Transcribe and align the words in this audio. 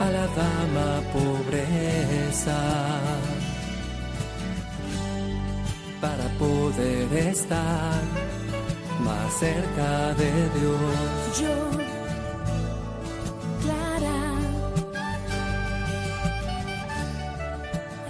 A 0.00 0.10
la 0.10 0.26
dama 0.26 1.02
pobreza 1.12 2.60
para 6.00 6.28
poder 6.38 7.12
estar 7.14 8.02
más 9.00 9.38
cerca 9.38 10.14
de 10.14 10.30
Dios. 10.50 11.40
Yo, 11.40 11.70
Clara, 13.62 14.20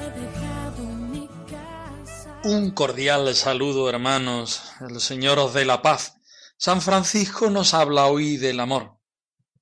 he 0.01 0.11
dejado 0.21 0.83
mi 1.13 1.29
casa. 1.51 2.41
Un 2.45 2.71
cordial 2.73 3.35
saludo, 3.35 3.89
hermanos. 3.89 4.63
El 4.81 5.01
Señor 5.01 5.39
os 5.39 5.55
dé 5.55 5.65
la 5.65 5.83
paz. 5.83 6.17
San 6.57 6.81
Francisco 6.81 7.51
nos 7.51 7.75
habla 7.75 8.07
hoy 8.07 8.37
del 8.39 8.59
amor. 8.59 8.99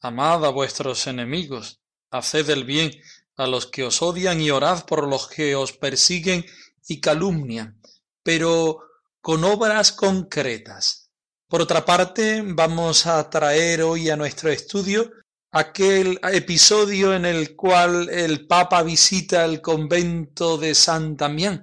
Amad 0.01 0.45
a 0.45 0.49
vuestros 0.49 1.07
enemigos, 1.07 1.82
haced 2.13 2.49
el 2.51 2.65
bien 2.65 2.93
a 3.37 3.47
los 3.47 3.67
que 3.67 3.83
os 3.83 4.03
odian 4.03 4.41
y 4.41 4.51
orad 4.51 4.85
por 4.85 5.09
los 5.09 5.29
que 5.29 5.57
os 5.57 5.73
persiguen 5.73 6.45
y 6.87 7.01
calumnian, 7.01 7.81
pero 8.23 8.81
con 9.21 9.43
obras 9.45 9.93
concretas. 9.93 11.11
Por 11.49 11.63
otra 11.63 11.85
parte, 11.85 12.43
vamos 12.45 13.07
a 13.07 13.29
traer 13.29 13.83
hoy 13.83 14.11
a 14.11 14.17
nuestro 14.17 14.51
estudio 14.51 15.11
aquel 15.51 16.19
episodio 16.33 17.15
en 17.15 17.27
el 17.27 17.55
cual 17.55 18.09
el 18.09 18.47
Papa 18.47 18.83
visita 18.83 19.45
el 19.45 19.61
convento 19.61 20.57
de 20.57 20.75
San 20.75 21.17
Damián 21.17 21.63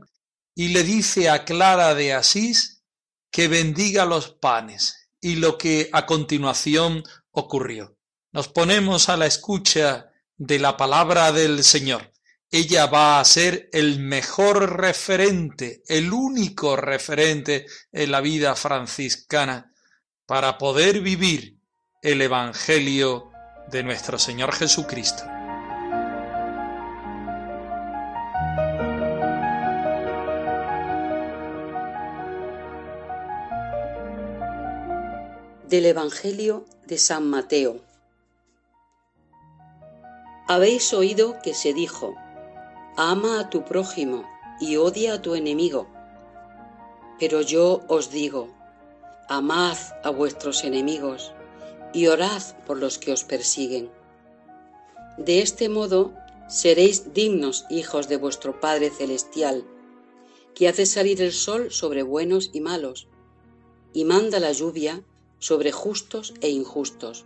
y 0.56 0.70
le 0.70 0.84
dice 0.84 1.30
a 1.30 1.44
Clara 1.44 1.96
de 1.96 2.14
Asís 2.14 2.84
que 3.32 3.48
bendiga 3.48 4.06
los 4.06 4.30
panes 4.30 5.10
y 5.22 5.36
lo 5.36 5.58
que 5.58 5.90
a 5.92 6.06
continuación 6.06 7.04
ocurrió. 7.32 7.98
Nos 8.32 8.48
ponemos 8.48 9.10
a 9.10 9.18
la 9.18 9.26
escucha 9.26 10.09
de 10.40 10.58
la 10.58 10.78
palabra 10.78 11.34
del 11.34 11.64
Señor. 11.66 12.14
Ella 12.50 12.88
va 12.88 13.20
a 13.20 13.26
ser 13.26 13.70
el 13.74 14.00
mejor 14.00 14.80
referente, 14.80 15.84
el 15.88 16.14
único 16.14 16.78
referente 16.78 17.68
en 17.92 18.12
la 18.12 18.22
vida 18.22 18.56
franciscana 18.56 19.72
para 20.26 20.58
poder 20.58 21.02
vivir 21.02 21.58
el 22.02 22.22
Evangelio 22.22 23.30
de 23.70 23.84
nuestro 23.84 24.18
Señor 24.18 24.54
Jesucristo. 24.54 25.24
Del 35.68 35.86
Evangelio 35.86 36.66
de 36.88 36.98
San 36.98 37.30
Mateo. 37.30 37.89
Habéis 40.52 40.94
oído 40.96 41.36
que 41.44 41.54
se 41.54 41.76
dijo, 41.76 42.16
ama 42.98 43.40
a 43.40 43.52
tu 43.52 43.66
prójimo 43.66 44.24
y 44.60 44.78
odia 44.78 45.14
a 45.14 45.22
tu 45.22 45.36
enemigo. 45.36 45.86
Pero 47.20 47.42
yo 47.42 47.82
os 47.88 48.10
digo, 48.10 48.50
amad 49.28 49.78
a 50.04 50.10
vuestros 50.10 50.64
enemigos 50.64 51.34
y 51.94 52.08
orad 52.08 52.42
por 52.66 52.80
los 52.80 52.98
que 52.98 53.12
os 53.12 53.24
persiguen. 53.24 53.92
De 55.20 55.44
este 55.44 55.70
modo 55.70 56.16
seréis 56.48 57.14
dignos 57.14 57.66
hijos 57.70 58.08
de 58.08 58.18
vuestro 58.18 58.60
Padre 58.60 58.90
Celestial, 58.90 59.64
que 60.56 60.68
hace 60.68 60.88
salir 60.88 61.22
el 61.22 61.32
sol 61.32 61.72
sobre 61.72 62.02
buenos 62.02 62.50
y 62.54 62.62
malos, 62.62 63.08
y 63.94 64.04
manda 64.04 64.40
la 64.40 64.52
lluvia 64.52 65.04
sobre 65.38 65.72
justos 65.72 66.34
e 66.42 66.50
injustos. 66.50 67.26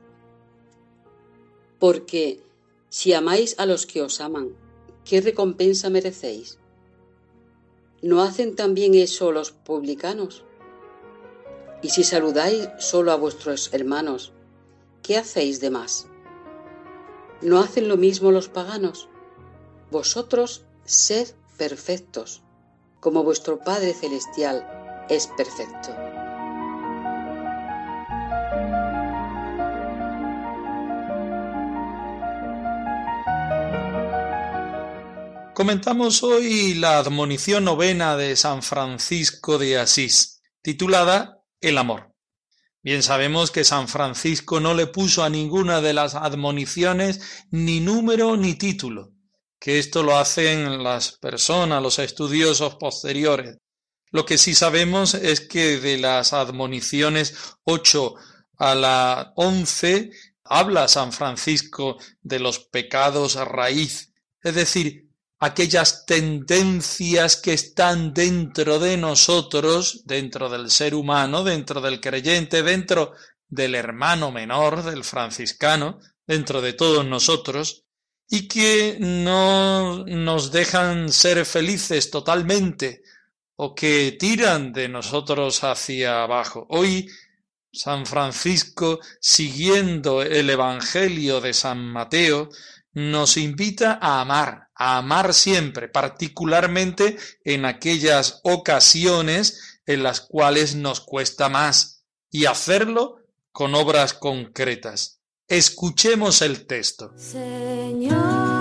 Porque 1.80 2.44
si 2.94 3.12
amáis 3.14 3.56
a 3.58 3.66
los 3.66 3.88
que 3.88 4.04
os 4.04 4.22
aman, 4.22 4.56
¿qué 5.04 5.20
recompensa 5.20 5.90
merecéis? 5.90 6.60
¿No 8.04 8.22
hacen 8.22 8.56
también 8.56 8.94
eso 8.94 9.32
los 9.32 9.50
publicanos? 9.50 10.44
Y 11.82 11.90
si 11.90 12.04
saludáis 12.04 12.70
solo 12.78 13.12
a 13.12 13.16
vuestros 13.16 13.74
hermanos, 13.74 14.32
¿qué 15.02 15.18
hacéis 15.18 15.60
de 15.60 15.72
más? 15.72 16.06
¿No 17.42 17.62
hacen 17.62 17.88
lo 17.88 17.98
mismo 17.98 18.32
los 18.32 18.48
paganos? 18.48 19.10
Vosotros 19.90 20.64
sed 20.86 21.30
perfectos, 21.58 22.44
como 23.00 23.24
vuestro 23.24 23.58
Padre 23.58 23.96
Celestial 23.96 25.08
es 25.10 25.26
perfecto. 25.36 26.13
Comentamos 35.54 36.24
hoy 36.24 36.74
la 36.74 36.98
admonición 36.98 37.66
novena 37.66 38.18
de 38.18 38.36
San 38.36 38.64
Francisco 38.64 39.60
de 39.60 39.78
Asís, 39.78 40.42
titulada 40.64 41.44
El 41.62 41.78
amor. 41.78 42.12
Bien 42.82 43.04
sabemos 43.04 43.52
que 43.52 43.64
San 43.64 43.88
Francisco 43.88 44.60
no 44.60 44.74
le 44.74 44.88
puso 44.88 45.24
a 45.24 45.30
ninguna 45.30 45.80
de 45.80 45.94
las 45.94 46.16
admoniciones 46.16 47.46
ni 47.52 47.82
número 47.82 48.36
ni 48.36 48.56
título, 48.56 49.14
que 49.60 49.78
esto 49.78 50.02
lo 50.02 50.18
hacen 50.18 50.84
las 50.84 51.20
personas, 51.20 51.84
los 51.84 52.00
estudiosos 52.00 52.76
posteriores. 52.76 53.58
Lo 54.10 54.26
que 54.26 54.40
sí 54.40 54.56
sabemos 54.56 55.14
es 55.14 55.40
que 55.40 55.80
de 55.80 56.00
las 56.00 56.34
admoniciones 56.34 57.36
8 57.66 58.16
a 58.58 58.74
la 58.74 59.34
11 59.36 60.10
habla 60.46 60.88
San 60.88 61.14
Francisco 61.14 61.98
de 62.24 62.40
los 62.40 62.58
pecados 62.58 63.36
a 63.36 63.46
raíz, 63.46 64.14
es 64.42 64.56
decir, 64.56 65.03
aquellas 65.46 66.06
tendencias 66.06 67.36
que 67.36 67.54
están 67.54 68.14
dentro 68.14 68.80
de 68.80 68.96
nosotros, 68.96 70.04
dentro 70.06 70.50
del 70.50 70.72
ser 70.72 70.96
humano, 70.96 71.44
dentro 71.44 71.82
del 71.82 72.00
creyente, 72.00 72.64
dentro 72.64 73.12
del 73.48 73.76
hermano 73.76 74.32
menor, 74.32 74.84
del 74.84 75.04
franciscano, 75.04 76.00
dentro 76.26 76.62
de 76.62 76.72
todos 76.72 77.06
nosotros, 77.06 77.84
y 78.30 78.48
que 78.48 78.98
no 79.02 80.06
nos 80.06 80.52
dejan 80.52 81.12
ser 81.12 81.46
felices 81.46 82.10
totalmente 82.10 83.02
o 83.58 83.76
que 83.76 84.16
tiran 84.18 84.72
de 84.72 84.88
nosotros 84.88 85.62
hacia 85.66 86.24
abajo. 86.24 86.66
Hoy 86.70 87.10
San 87.74 88.06
Francisco, 88.06 89.00
siguiendo 89.20 90.22
el 90.22 90.50
Evangelio 90.50 91.42
de 91.42 91.54
San 91.54 91.84
Mateo, 91.84 92.50
nos 92.94 93.38
invita 93.38 93.98
a 94.02 94.22
amar, 94.22 94.70
a 94.76 94.98
amar 94.98 95.34
siempre, 95.34 95.90
particularmente 95.90 97.18
en 97.44 97.66
aquellas 97.66 98.40
ocasiones 98.44 99.80
en 99.86 100.04
las 100.04 100.22
cuales 100.22 100.76
nos 100.76 101.02
cuesta 101.02 101.50
más, 101.50 102.06
y 102.30 102.46
hacerlo 102.46 103.20
con 103.52 103.76
obras 103.76 104.14
concretas. 104.14 105.20
Escuchemos 105.48 106.42
el 106.42 106.66
texto. 106.66 107.14
Señor, 107.18 108.53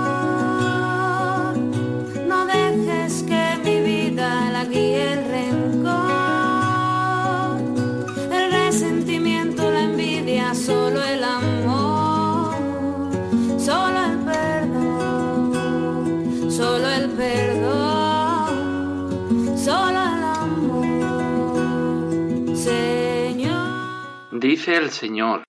Dice 24.42 24.74
el 24.74 24.90
Señor, 24.90 25.44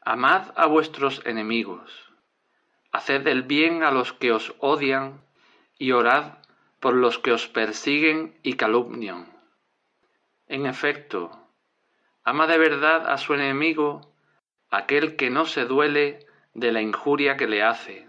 Amad 0.00 0.52
a 0.56 0.66
vuestros 0.66 1.24
enemigos, 1.24 2.10
haced 2.90 3.24
el 3.28 3.44
bien 3.44 3.84
a 3.84 3.92
los 3.92 4.12
que 4.12 4.32
os 4.32 4.56
odian 4.58 5.20
y 5.78 5.92
orad 5.92 6.38
por 6.80 6.94
los 6.94 7.20
que 7.20 7.30
os 7.30 7.46
persiguen 7.46 8.36
y 8.42 8.54
calumnian. 8.54 9.32
En 10.48 10.66
efecto, 10.66 11.30
ama 12.24 12.48
de 12.48 12.58
verdad 12.58 13.08
a 13.08 13.18
su 13.18 13.34
enemigo 13.34 14.00
aquel 14.68 15.14
que 15.14 15.30
no 15.30 15.44
se 15.44 15.64
duele 15.64 16.26
de 16.54 16.72
la 16.72 16.82
injuria 16.82 17.36
que 17.36 17.46
le 17.46 17.62
hace, 17.62 18.08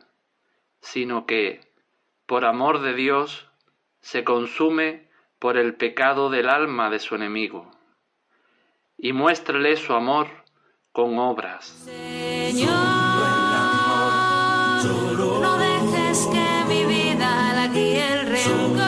sino 0.82 1.28
que, 1.28 1.62
por 2.26 2.46
amor 2.46 2.82
de 2.82 2.96
Dios, 2.96 3.48
se 4.02 4.24
consume 4.24 5.08
por 5.38 5.56
el 5.56 5.76
pecado 5.76 6.32
del 6.32 6.50
alma 6.50 6.90
de 6.90 6.98
su 6.98 7.14
enemigo, 7.14 7.73
y 9.04 9.12
muéstrele 9.12 9.76
su 9.76 9.92
amor 9.92 10.28
con 10.94 11.20
obras. 11.20 11.66
Señor, 11.84 12.72
no 15.42 15.58
dejes 15.58 16.26
que 16.32 16.64
mi 16.70 16.86
vida 16.86 17.54
la 17.54 17.68
guíe 17.68 18.14
el 18.14 18.28
rencor, 18.28 18.80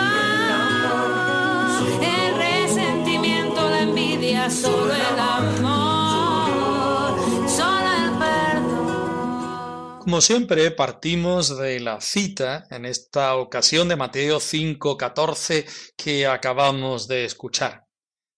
el 2.01 2.37
resentimiento, 2.37 3.69
la 3.69 3.81
envidia, 3.81 4.49
solo 4.49 4.93
el 4.93 5.19
amor, 5.19 7.19
solo 7.49 7.91
el 8.05 8.11
perdón. 8.17 9.99
Como 9.99 10.21
siempre, 10.21 10.71
partimos 10.71 11.57
de 11.57 11.81
la 11.81 11.99
cita, 11.99 12.67
en 12.69 12.85
esta 12.85 13.35
ocasión 13.35 13.89
de 13.89 13.97
Mateo 13.97 14.39
5:14, 14.39 15.65
que 15.97 16.25
acabamos 16.25 17.09
de 17.09 17.25
escuchar. 17.25 17.83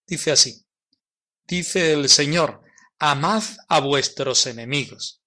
Dice 0.08 0.32
así, 0.32 0.67
dice 1.48 1.94
el 1.94 2.10
Señor, 2.10 2.62
amad 3.00 3.44
a 3.68 3.80
vuestros 3.80 4.46
enemigos, 4.48 5.22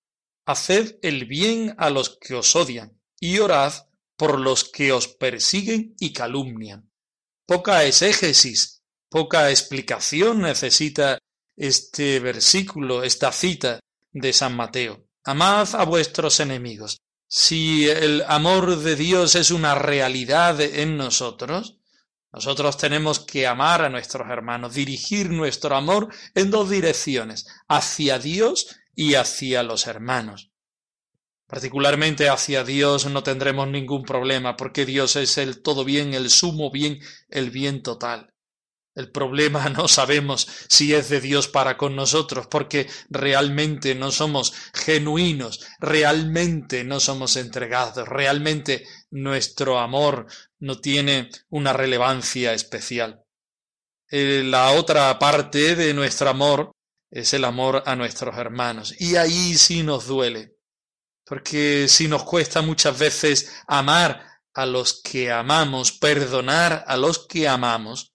haced 0.46 0.96
el 1.02 1.26
bien 1.26 1.74
a 1.78 1.90
los 1.90 2.18
que 2.20 2.34
os 2.34 2.54
odian, 2.56 3.00
y 3.18 3.38
orad 3.38 3.72
por 4.16 4.38
los 4.38 4.64
que 4.64 4.92
os 4.92 5.08
persiguen 5.08 5.94
y 5.98 6.12
calumnian. 6.12 6.90
Poca 7.46 7.84
exégesis, 7.84 8.82
poca 9.08 9.50
explicación 9.50 10.42
necesita 10.42 11.18
este 11.56 12.20
versículo, 12.20 13.02
esta 13.02 13.32
cita 13.32 13.80
de 14.12 14.32
San 14.32 14.56
Mateo. 14.56 15.06
Amad 15.24 15.74
a 15.74 15.84
vuestros 15.84 16.40
enemigos. 16.40 16.98
Si 17.28 17.88
el 17.88 18.22
amor 18.26 18.78
de 18.78 18.96
Dios 18.96 19.34
es 19.36 19.50
una 19.50 19.74
realidad 19.74 20.60
en 20.60 20.96
nosotros, 20.96 21.79
nosotros 22.32 22.76
tenemos 22.76 23.18
que 23.18 23.46
amar 23.46 23.82
a 23.82 23.88
nuestros 23.88 24.28
hermanos, 24.28 24.74
dirigir 24.74 25.30
nuestro 25.30 25.74
amor 25.74 26.08
en 26.34 26.50
dos 26.50 26.70
direcciones, 26.70 27.46
hacia 27.66 28.18
Dios 28.18 28.76
y 28.94 29.14
hacia 29.14 29.62
los 29.62 29.86
hermanos. 29.86 30.50
Particularmente 31.46 32.28
hacia 32.28 32.62
Dios 32.62 33.06
no 33.06 33.24
tendremos 33.24 33.66
ningún 33.66 34.04
problema, 34.04 34.56
porque 34.56 34.86
Dios 34.86 35.16
es 35.16 35.36
el 35.38 35.62
todo 35.62 35.84
bien, 35.84 36.14
el 36.14 36.30
sumo 36.30 36.70
bien, 36.70 37.00
el 37.28 37.50
bien 37.50 37.82
total. 37.82 38.32
El 38.94 39.10
problema 39.10 39.68
no 39.70 39.88
sabemos 39.88 40.46
si 40.68 40.94
es 40.94 41.08
de 41.08 41.20
Dios 41.20 41.48
para 41.48 41.76
con 41.76 41.96
nosotros, 41.96 42.46
porque 42.48 42.88
realmente 43.08 43.94
no 43.94 44.10
somos 44.10 44.52
genuinos, 44.74 45.66
realmente 45.78 46.84
no 46.84 47.00
somos 47.00 47.36
entregados, 47.36 48.08
realmente 48.08 48.84
nuestro 49.10 49.78
amor 49.78 50.26
no 50.58 50.80
tiene 50.80 51.30
una 51.48 51.72
relevancia 51.72 52.52
especial. 52.52 53.22
Eh, 54.10 54.42
la 54.44 54.72
otra 54.72 55.16
parte 55.18 55.76
de 55.76 55.94
nuestro 55.94 56.30
amor 56.30 56.72
es 57.10 57.32
el 57.32 57.44
amor 57.44 57.82
a 57.86 57.96
nuestros 57.96 58.36
hermanos, 58.36 58.94
y 59.00 59.16
ahí 59.16 59.56
sí 59.56 59.82
nos 59.82 60.06
duele, 60.06 60.56
porque 61.24 61.86
si 61.88 62.08
nos 62.08 62.24
cuesta 62.24 62.60
muchas 62.60 62.98
veces 62.98 63.52
amar 63.66 64.26
a 64.52 64.66
los 64.66 65.00
que 65.00 65.30
amamos, 65.30 65.92
perdonar 65.92 66.84
a 66.86 66.96
los 66.96 67.26
que 67.26 67.48
amamos, 67.48 68.09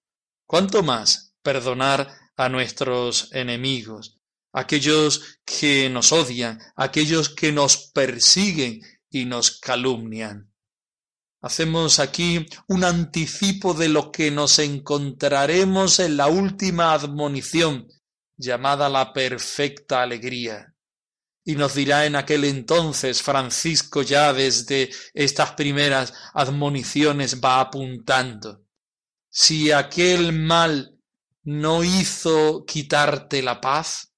¿Cuánto 0.48 0.84
más 0.84 1.34
perdonar 1.42 2.08
a 2.38 2.50
nuestros 2.50 3.34
enemigos, 3.34 4.20
aquellos 4.54 5.40
que 5.44 5.90
nos 5.90 6.12
odian, 6.12 6.60
aquellos 6.76 7.30
que 7.30 7.52
nos 7.52 7.78
persiguen 7.92 8.82
y 9.10 9.26
nos 9.26 9.60
calumnian? 9.60 10.54
Hacemos 11.42 12.00
aquí 12.00 12.46
un 12.68 12.84
anticipo 12.84 13.74
de 13.74 13.90
lo 13.90 14.12
que 14.12 14.30
nos 14.30 14.60
encontraremos 14.60 16.00
en 16.00 16.16
la 16.16 16.28
última 16.28 16.94
admonición, 16.94 17.88
llamada 18.38 18.88
la 18.88 19.14
perfecta 19.14 20.04
alegría. 20.04 20.76
Y 21.44 21.56
nos 21.56 21.74
dirá 21.74 22.06
en 22.06 22.16
aquel 22.16 22.44
entonces 22.44 23.22
Francisco 23.22 24.04
ya 24.04 24.32
desde 24.32 24.92
estas 25.16 25.54
primeras 25.54 26.14
admoniciones 26.34 27.42
va 27.44 27.62
apuntando 27.62 28.65
si 29.38 29.70
aquel 29.70 30.32
mal 30.32 30.98
no 31.44 31.84
hizo 31.84 32.64
quitarte 32.66 33.42
la 33.42 33.60
paz, 33.60 34.14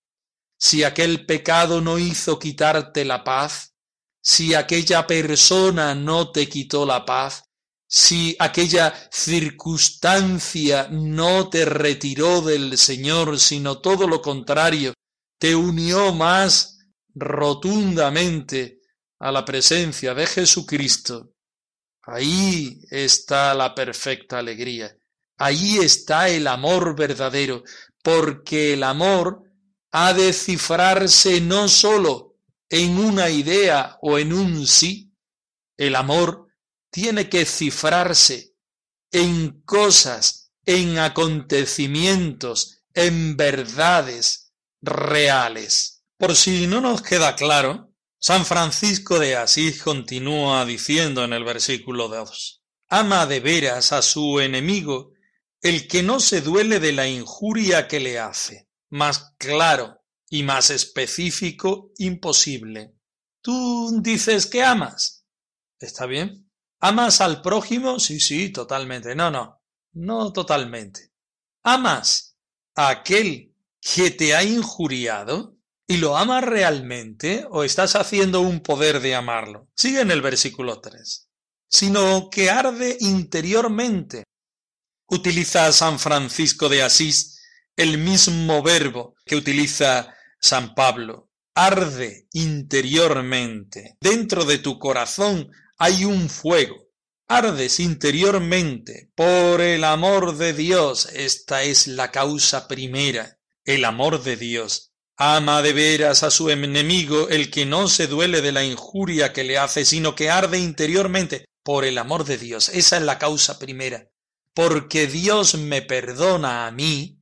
si 0.60 0.84
aquel 0.84 1.26
pecado 1.26 1.82
no 1.82 1.98
hizo 1.98 2.38
quitarte 2.38 3.04
la 3.04 3.24
paz, 3.24 3.74
si 4.22 4.54
aquella 4.54 5.08
persona 5.08 5.96
no 5.96 6.32
te 6.32 6.48
quitó 6.48 6.86
la 6.86 7.04
paz, 7.04 7.46
si 7.88 8.36
aquella 8.38 8.94
circunstancia 9.12 10.88
no 10.92 11.50
te 11.50 11.66
retiró 11.66 12.42
del 12.42 12.78
Señor, 12.78 13.40
sino 13.40 13.82
todo 13.82 14.08
lo 14.08 14.22
contrario, 14.22 14.94
te 15.40 15.56
unió 15.56 16.14
más 16.14 16.78
rotundamente 17.16 18.82
a 19.18 19.32
la 19.32 19.44
presencia 19.44 20.14
de 20.14 20.28
Jesucristo, 20.28 21.32
ahí 22.04 22.82
está 22.92 23.56
la 23.56 23.74
perfecta 23.74 24.38
alegría. 24.38 24.97
Allí 25.38 25.78
está 25.78 26.30
el 26.30 26.48
amor 26.48 26.96
verdadero, 26.96 27.64
porque 28.02 28.74
el 28.74 28.84
amor 28.84 29.44
ha 29.92 30.14
de 30.14 30.34
cifrarse 30.34 31.42
no 31.42 31.68
sólo 31.68 32.36
en 32.70 32.98
una 32.98 33.30
idea 33.30 33.98
o 34.02 34.18
en 34.18 34.34
un 34.34 34.68
sí, 34.68 35.14
el 35.78 35.96
amor 35.96 36.48
tiene 36.90 37.30
que 37.30 37.46
cifrarse 37.46 38.56
en 39.12 39.62
cosas, 39.62 40.52
en 40.66 40.98
acontecimientos, 40.98 42.82
en 42.94 43.38
verdades 43.38 44.52
reales. 44.82 46.04
Por 46.18 46.36
si 46.36 46.68
no 46.68 46.82
nos 46.82 47.02
queda 47.02 47.36
claro, 47.36 47.94
San 48.20 48.46
Francisco 48.46 49.20
de 49.20 49.36
Asís 49.36 49.84
continúa 49.84 50.66
diciendo 50.66 51.24
en 51.24 51.34
el 51.34 51.44
versículo 51.44 52.08
2, 52.08 52.64
ama 52.90 53.28
de 53.28 53.40
veras 53.40 53.92
a 53.92 54.02
su 54.02 54.40
enemigo 54.40 55.12
el 55.68 55.90
que 55.90 56.02
no 56.02 56.22
se 56.22 56.40
duele 56.40 56.80
de 56.80 56.94
la 56.94 57.10
injuria 57.10 57.90
que 57.90 58.00
le 58.00 58.20
hace. 58.20 58.70
Más 58.90 59.34
claro 59.38 60.02
y 60.30 60.44
más 60.44 60.70
específico 60.70 61.92
imposible. 61.98 62.96
Tú 63.42 64.00
dices 64.02 64.46
que 64.46 64.64
amas. 64.64 65.26
¿Está 65.78 66.06
bien? 66.06 66.50
¿Amas 66.80 67.20
al 67.20 67.42
prójimo? 67.42 68.00
Sí, 68.00 68.22
sí, 68.22 68.50
totalmente. 68.50 69.14
No, 69.14 69.30
no, 69.30 69.62
no 69.92 70.32
totalmente. 70.32 71.12
¿Amas 71.64 72.38
a 72.76 72.88
aquel 72.88 73.54
que 73.82 74.12
te 74.12 74.36
ha 74.36 74.44
injuriado? 74.44 75.58
¿Y 75.86 75.98
lo 75.98 76.16
amas 76.16 76.46
realmente 76.46 77.46
o 77.50 77.66
estás 77.66 77.98
haciendo 77.98 78.40
un 78.40 78.62
poder 78.62 79.02
de 79.02 79.16
amarlo? 79.16 79.68
Sigue 79.76 80.00
en 80.00 80.12
el 80.12 80.22
versículo 80.22 80.80
3. 80.80 81.30
Sino 81.70 82.30
que 82.30 82.50
arde 82.50 82.96
interiormente 83.02 84.24
utiliza 85.10 85.72
San 85.72 86.00
Francisco 86.00 86.70
de 86.70 86.84
Asís 86.84 87.42
el 87.76 87.98
mismo 87.98 88.62
verbo 88.62 89.16
que 89.26 89.36
utiliza 89.36 90.14
San 90.40 90.74
Pablo. 90.74 91.30
Arde 91.56 92.28
interiormente. 92.34 93.98
Dentro 94.02 94.46
de 94.46 94.58
tu 94.58 94.78
corazón 94.80 95.50
hay 95.78 96.06
un 96.06 96.30
fuego. 96.30 96.88
Ardes 97.28 97.80
interiormente 97.80 99.12
por 99.16 99.62
el 99.62 99.84
amor 99.84 100.38
de 100.38 100.54
Dios. 100.54 101.08
Esta 101.14 101.64
es 101.64 101.88
la 101.88 102.12
causa 102.12 102.68
primera, 102.68 103.40
el 103.64 103.86
amor 103.86 104.24
de 104.24 104.38
Dios. 104.38 104.94
Ama 105.18 105.62
de 105.62 105.74
veras 105.74 106.24
a 106.24 106.32
su 106.32 106.50
enemigo 106.50 107.28
el 107.30 107.50
que 107.50 107.66
no 107.66 107.88
se 107.88 108.08
duele 108.08 108.42
de 108.42 108.52
la 108.52 108.64
injuria 108.64 109.34
que 109.34 109.44
le 109.44 109.58
hace, 109.58 109.84
sino 109.84 110.16
que 110.16 110.30
arde 110.30 110.60
interiormente 110.60 111.46
por 111.64 111.86
el 111.86 111.98
amor 111.98 112.24
de 112.24 112.38
Dios. 112.38 112.70
Esa 112.70 112.98
es 112.98 113.04
la 113.04 113.18
causa 113.18 113.58
primera 113.58 114.08
porque 114.58 115.06
Dios 115.06 115.54
me 115.54 115.84
perdona 115.84 116.66
a 116.66 116.72
mí, 116.72 117.22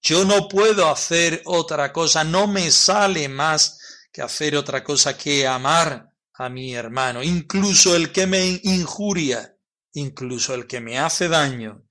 yo 0.00 0.24
no 0.24 0.48
puedo 0.48 0.88
hacer 0.88 1.42
otra 1.44 1.92
cosa, 1.92 2.24
no 2.24 2.46
me 2.46 2.70
sale 2.70 3.28
más 3.28 3.78
que 4.10 4.22
hacer 4.22 4.56
otra 4.56 4.82
cosa 4.82 5.14
que 5.14 5.46
amar 5.46 6.10
a 6.32 6.48
mi 6.48 6.72
hermano, 6.72 7.22
incluso 7.22 7.94
el 7.94 8.10
que 8.12 8.26
me 8.26 8.62
injuria, 8.62 9.58
incluso 9.92 10.54
el 10.54 10.66
que 10.66 10.80
me 10.80 10.98
hace 10.98 11.28
daño, 11.28 11.84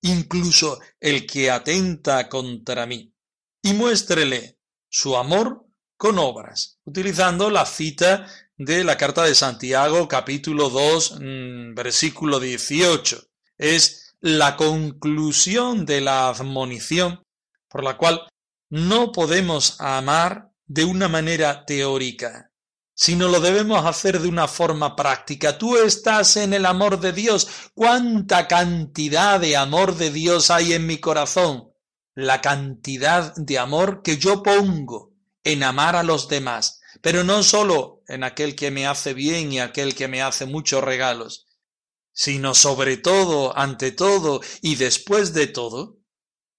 incluso 0.00 0.80
el 0.98 1.24
que 1.24 1.48
atenta 1.48 2.28
contra 2.28 2.84
mí. 2.84 3.14
Y 3.62 3.74
muéstrele 3.74 4.58
su 4.88 5.16
amor 5.16 5.68
con 5.96 6.18
obras, 6.18 6.80
utilizando 6.82 7.48
la 7.48 7.64
cita 7.64 8.26
de 8.56 8.82
la 8.82 8.96
carta 8.96 9.22
de 9.22 9.36
Santiago 9.36 10.08
capítulo 10.08 10.68
2 10.68 11.20
mm, 11.20 11.74
versículo 11.76 12.40
18. 12.40 13.24
Es 13.56 14.01
la 14.22 14.56
conclusión 14.56 15.84
de 15.84 16.00
la 16.00 16.28
admonición 16.28 17.24
por 17.68 17.82
la 17.82 17.96
cual 17.96 18.22
no 18.70 19.10
podemos 19.10 19.80
amar 19.80 20.52
de 20.64 20.84
una 20.84 21.08
manera 21.08 21.64
teórica, 21.66 22.52
sino 22.94 23.26
lo 23.26 23.40
debemos 23.40 23.84
hacer 23.84 24.20
de 24.20 24.28
una 24.28 24.46
forma 24.46 24.94
práctica. 24.94 25.58
Tú 25.58 25.76
estás 25.76 26.36
en 26.36 26.54
el 26.54 26.66
amor 26.66 27.00
de 27.00 27.12
Dios. 27.12 27.48
¿Cuánta 27.74 28.46
cantidad 28.46 29.40
de 29.40 29.56
amor 29.56 29.96
de 29.96 30.12
Dios 30.12 30.52
hay 30.52 30.72
en 30.74 30.86
mi 30.86 30.98
corazón? 30.98 31.72
La 32.14 32.40
cantidad 32.40 33.34
de 33.34 33.58
amor 33.58 34.02
que 34.02 34.18
yo 34.18 34.44
pongo 34.44 35.14
en 35.42 35.64
amar 35.64 35.96
a 35.96 36.04
los 36.04 36.28
demás, 36.28 36.80
pero 37.00 37.24
no 37.24 37.42
solo 37.42 38.02
en 38.06 38.22
aquel 38.22 38.54
que 38.54 38.70
me 38.70 38.86
hace 38.86 39.14
bien 39.14 39.50
y 39.50 39.58
aquel 39.58 39.96
que 39.96 40.06
me 40.06 40.22
hace 40.22 40.46
muchos 40.46 40.84
regalos, 40.84 41.41
sino 42.12 42.54
sobre 42.54 42.96
todo, 42.96 43.56
ante 43.56 43.92
todo 43.92 44.40
y 44.60 44.76
después 44.76 45.32
de 45.32 45.46
todo, 45.46 45.98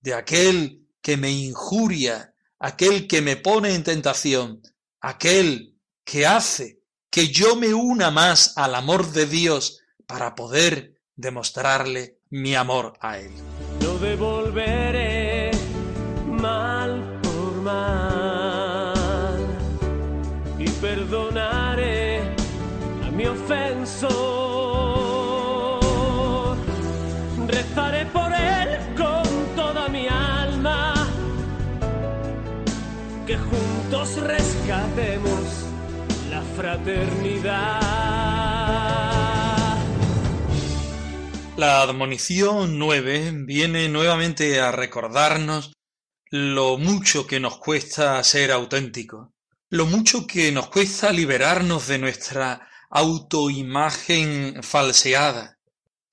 de 0.01 0.13
aquel 0.13 0.88
que 1.01 1.17
me 1.17 1.31
injuria, 1.31 2.33
aquel 2.60 3.07
que 3.07 3.22
me 3.22 3.36
pone 3.36 3.74
en 3.74 3.83
tentación, 3.83 4.62
aquel 5.01 5.77
que 6.03 6.25
hace 6.25 6.79
que 7.10 7.27
yo 7.27 7.55
me 7.55 7.74
una 7.74 8.10
más 8.10 8.57
al 8.57 8.74
amor 8.74 9.12
de 9.12 9.27
Dios 9.27 9.81
para 10.07 10.33
poder 10.33 10.95
demostrarle 11.15 12.19
mi 12.29 12.55
amor 12.55 12.93
a 13.01 13.19
Él. 13.19 13.31
Rescatemos 33.94 35.40
la 36.30 36.42
fraternidad. 36.58 37.80
La 41.58 41.82
admonición 41.84 42.80
9 42.80 43.34
viene 43.46 43.90
nuevamente 43.90 44.60
a 44.60 44.72
recordarnos 44.72 45.74
lo 46.32 46.80
mucho 46.80 47.28
que 47.28 47.40
nos 47.40 47.58
cuesta 47.58 48.24
ser 48.24 48.52
auténticos, 48.52 49.30
lo 49.70 49.86
mucho 49.86 50.26
que 50.26 50.52
nos 50.52 50.70
cuesta 50.70 51.12
liberarnos 51.12 51.88
de 51.88 52.00
nuestra 52.00 52.68
autoimagen 52.90 54.64
falseada. 54.64 55.60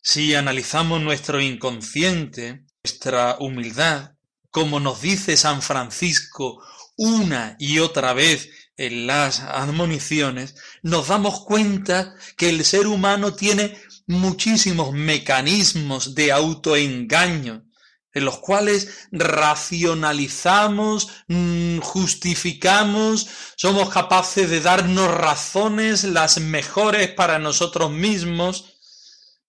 Si 0.02 0.34
analizamos 0.34 1.00
nuestro 1.00 1.40
inconsciente, 1.40 2.66
nuestra 2.84 3.36
humildad, 3.40 4.12
como 4.50 4.80
nos 4.80 5.00
dice 5.00 5.38
San 5.38 5.62
Francisco 5.62 6.62
una 7.02 7.56
y 7.58 7.78
otra 7.78 8.12
vez 8.12 8.50
en 8.76 9.06
las 9.06 9.40
admoniciones, 9.40 10.54
nos 10.82 11.08
damos 11.08 11.40
cuenta 11.46 12.14
que 12.36 12.50
el 12.50 12.62
ser 12.62 12.86
humano 12.86 13.32
tiene 13.34 13.74
muchísimos 14.06 14.92
mecanismos 14.92 16.14
de 16.14 16.30
autoengaño, 16.30 17.64
en 18.12 18.24
los 18.26 18.40
cuales 18.40 19.08
racionalizamos, 19.12 21.08
mm, 21.28 21.78
justificamos, 21.78 23.28
somos 23.56 23.88
capaces 23.88 24.50
de 24.50 24.60
darnos 24.60 25.10
razones 25.10 26.04
las 26.04 26.38
mejores 26.38 27.08
para 27.12 27.38
nosotros 27.38 27.90
mismos, 27.90 28.74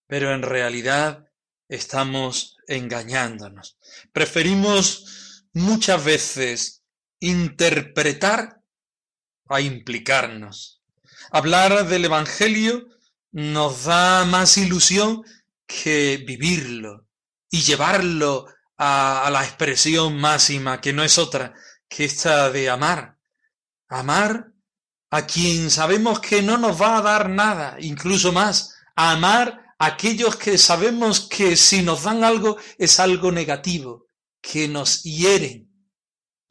pero 0.06 0.32
en 0.32 0.40
realidad 0.40 1.26
estamos 1.68 2.56
engañándonos. 2.66 3.76
Preferimos 4.10 5.42
muchas 5.52 6.02
veces 6.02 6.81
interpretar 7.22 8.60
a 9.48 9.60
implicarnos. 9.60 10.82
Hablar 11.30 11.86
del 11.86 12.04
Evangelio 12.04 12.88
nos 13.30 13.84
da 13.84 14.24
más 14.24 14.58
ilusión 14.58 15.22
que 15.66 16.22
vivirlo 16.26 17.06
y 17.48 17.62
llevarlo 17.62 18.46
a, 18.76 19.28
la 19.30 19.44
expresión 19.44 20.18
máxima, 20.18 20.80
que 20.80 20.92
no 20.92 21.04
es 21.04 21.16
otra 21.16 21.54
que 21.88 22.04
esta 22.04 22.50
de 22.50 22.68
amar. 22.68 23.18
Amar 23.88 24.52
a 25.10 25.26
quien 25.26 25.70
sabemos 25.70 26.18
que 26.18 26.42
no 26.42 26.58
nos 26.58 26.80
va 26.80 26.98
a 26.98 27.02
dar 27.02 27.28
nada, 27.28 27.76
incluso 27.78 28.32
más. 28.32 28.74
Amar 28.96 29.74
a 29.78 29.86
aquellos 29.86 30.36
que 30.36 30.58
sabemos 30.58 31.20
que 31.20 31.56
si 31.56 31.82
nos 31.82 32.02
dan 32.02 32.24
algo 32.24 32.56
es 32.78 32.98
algo 32.98 33.30
negativo, 33.30 34.06
que 34.40 34.66
nos 34.66 35.04
hieren. 35.04 35.71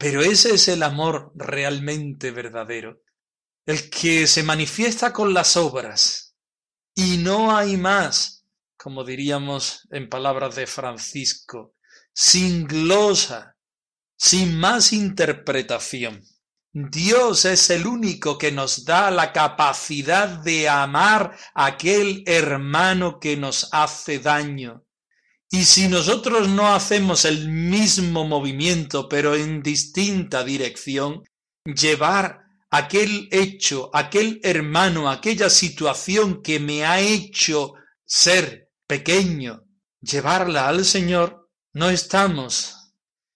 Pero 0.01 0.21
ese 0.23 0.55
es 0.55 0.67
el 0.67 0.81
amor 0.81 1.31
realmente 1.35 2.31
verdadero, 2.31 3.03
el 3.67 3.87
que 3.91 4.25
se 4.25 4.41
manifiesta 4.41 5.13
con 5.13 5.31
las 5.31 5.55
obras. 5.57 6.35
Y 6.95 7.17
no 7.17 7.55
hay 7.55 7.77
más, 7.77 8.47
como 8.77 9.03
diríamos 9.03 9.87
en 9.91 10.09
palabras 10.09 10.55
de 10.55 10.65
Francisco, 10.65 11.75
sin 12.15 12.65
glosa, 12.65 13.55
sin 14.17 14.59
más 14.59 14.91
interpretación. 14.91 16.23
Dios 16.73 17.45
es 17.45 17.69
el 17.69 17.85
único 17.85 18.39
que 18.39 18.51
nos 18.51 18.85
da 18.85 19.11
la 19.11 19.31
capacidad 19.31 20.29
de 20.29 20.67
amar 20.67 21.37
a 21.53 21.67
aquel 21.67 22.23
hermano 22.25 23.19
que 23.19 23.37
nos 23.37 23.69
hace 23.71 24.17
daño, 24.17 24.83
y 25.53 25.65
si 25.65 25.89
nosotros 25.89 26.47
no 26.47 26.73
hacemos 26.73 27.25
el 27.25 27.49
mismo 27.49 28.25
movimiento, 28.25 29.09
pero 29.09 29.35
en 29.35 29.61
distinta 29.61 30.45
dirección, 30.45 31.23
llevar 31.65 32.39
aquel 32.69 33.27
hecho, 33.31 33.89
aquel 33.93 34.39
hermano, 34.43 35.09
aquella 35.09 35.49
situación 35.49 36.41
que 36.41 36.61
me 36.61 36.85
ha 36.85 37.01
hecho 37.01 37.73
ser 38.05 38.69
pequeño, 38.87 39.65
llevarla 39.99 40.69
al 40.69 40.85
Señor, 40.85 41.49
no 41.73 41.89
estamos. 41.89 42.93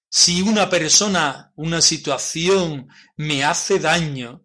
Si 0.10 0.42
una 0.42 0.70
persona, 0.70 1.52
una 1.58 1.82
situación 1.82 2.88
me 3.18 3.44
hace 3.44 3.78
daño, 3.78 4.45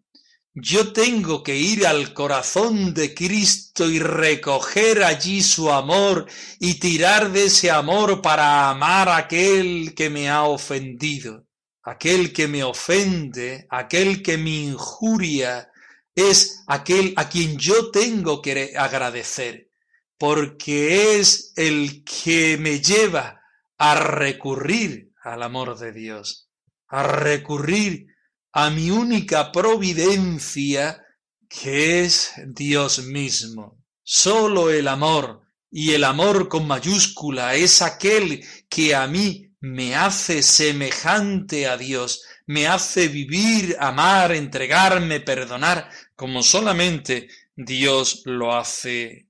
yo 0.54 0.92
tengo 0.92 1.42
que 1.42 1.56
ir 1.56 1.86
al 1.86 2.12
corazón 2.12 2.92
de 2.92 3.14
Cristo 3.14 3.88
y 3.88 4.00
recoger 4.00 5.04
allí 5.04 5.42
su 5.42 5.70
amor 5.70 6.26
y 6.58 6.74
tirar 6.80 7.30
de 7.30 7.44
ese 7.44 7.70
amor 7.70 8.20
para 8.20 8.68
amar 8.68 9.08
a 9.08 9.16
aquel 9.16 9.94
que 9.94 10.10
me 10.10 10.28
ha 10.28 10.44
ofendido. 10.44 11.46
Aquel 11.82 12.32
que 12.32 12.46
me 12.46 12.62
ofende, 12.62 13.66
aquel 13.70 14.22
que 14.22 14.36
me 14.36 14.50
injuria, 14.50 15.70
es 16.14 16.62
aquel 16.66 17.14
a 17.16 17.28
quien 17.28 17.56
yo 17.56 17.90
tengo 17.90 18.42
que 18.42 18.74
agradecer, 18.76 19.70
porque 20.18 21.18
es 21.18 21.52
el 21.56 22.04
que 22.04 22.58
me 22.58 22.80
lleva 22.80 23.40
a 23.78 23.94
recurrir 23.94 25.12
al 25.22 25.42
amor 25.42 25.78
de 25.78 25.92
Dios, 25.92 26.50
a 26.88 27.02
recurrir 27.02 28.08
a 28.52 28.70
mi 28.70 28.90
única 28.90 29.52
providencia, 29.52 31.04
que 31.48 32.02
es 32.02 32.32
Dios 32.46 33.04
mismo. 33.04 33.84
Solo 34.02 34.70
el 34.70 34.88
amor, 34.88 35.42
y 35.70 35.92
el 35.92 36.04
amor 36.04 36.48
con 36.48 36.66
mayúscula, 36.66 37.54
es 37.54 37.80
aquel 37.80 38.44
que 38.68 38.94
a 38.94 39.06
mí 39.06 39.50
me 39.60 39.94
hace 39.94 40.42
semejante 40.42 41.68
a 41.68 41.76
Dios, 41.76 42.24
me 42.46 42.66
hace 42.66 43.08
vivir, 43.08 43.76
amar, 43.78 44.32
entregarme, 44.32 45.20
perdonar, 45.20 45.88
como 46.16 46.42
solamente 46.42 47.28
Dios 47.54 48.22
lo 48.24 48.56
hace 48.56 49.28